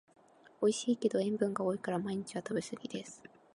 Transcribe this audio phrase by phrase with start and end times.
[0.61, 3.21] おいしいけど塩分が多いから毎日は食べすぎです